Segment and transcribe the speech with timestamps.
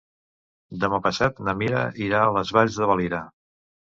[0.85, 3.23] Demà passat na Mira irà a les Valls de Valira.